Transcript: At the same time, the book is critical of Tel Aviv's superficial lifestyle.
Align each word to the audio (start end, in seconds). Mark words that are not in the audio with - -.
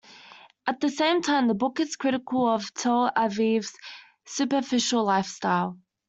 At 0.65 0.79
the 0.79 0.89
same 0.89 1.21
time, 1.21 1.47
the 1.47 1.53
book 1.53 1.79
is 1.79 1.95
critical 1.95 2.47
of 2.51 2.73
Tel 2.73 3.11
Aviv's 3.15 3.71
superficial 4.25 5.03
lifestyle. 5.03 5.77